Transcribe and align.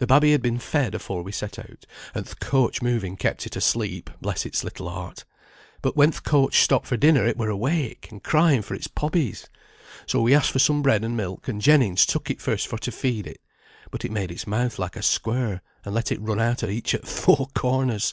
"The 0.00 0.06
babby 0.06 0.32
had 0.32 0.42
been 0.42 0.58
fed 0.58 0.94
afore 0.94 1.22
we 1.22 1.32
set 1.32 1.58
out, 1.58 1.86
and 2.14 2.26
th' 2.26 2.38
coach 2.40 2.82
moving 2.82 3.16
kept 3.16 3.46
it 3.46 3.56
asleep, 3.56 4.10
bless 4.20 4.44
its 4.44 4.62
little 4.62 4.86
heart. 4.90 5.24
But 5.80 5.96
when 5.96 6.10
th' 6.10 6.22
coach 6.22 6.60
stopped 6.60 6.86
for 6.86 6.98
dinner 6.98 7.24
it 7.24 7.38
were 7.38 7.48
awake, 7.48 8.08
and 8.10 8.22
crying 8.22 8.60
for 8.60 8.74
its 8.74 8.86
pobbies. 8.86 9.48
So 10.06 10.20
we 10.20 10.34
asked 10.34 10.50
for 10.50 10.58
some 10.58 10.82
bread 10.82 11.02
and 11.04 11.16
milk, 11.16 11.48
and 11.48 11.62
Jennings 11.62 12.04
took 12.04 12.28
it 12.30 12.42
first 12.42 12.66
for 12.66 12.76
to 12.80 12.92
feed 12.92 13.26
it; 13.26 13.40
but 13.90 14.04
it 14.04 14.12
made 14.12 14.30
its 14.30 14.46
mouth 14.46 14.78
like 14.78 14.94
a 14.94 15.02
square, 15.02 15.62
and 15.86 15.94
let 15.94 16.12
it 16.12 16.20
run 16.20 16.38
out 16.38 16.62
at 16.62 16.68
each 16.68 16.94
o' 16.94 16.98
th' 16.98 17.08
four 17.08 17.46
corners. 17.54 18.12